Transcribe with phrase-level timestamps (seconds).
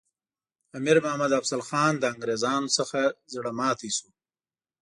[0.77, 2.99] امیر محمد افضل خان له انګریزانو څخه
[3.33, 4.09] زړه ماتي شو.